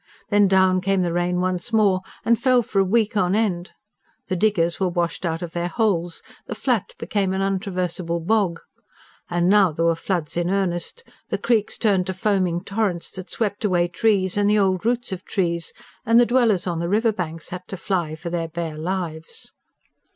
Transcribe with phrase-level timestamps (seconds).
[0.29, 3.69] Then down came the rain once more, and fell for a week on end.
[4.29, 8.59] The diggers were washed out of their holes, the Flat became an untraversable bog.
[9.29, 13.63] And now there were floods in earnest: the creeks turned to foaming torrents that swept
[13.63, 15.71] away trees and the old roots of trees;
[16.03, 19.53] and the dwellers on the river banks had to fly for their bare lives.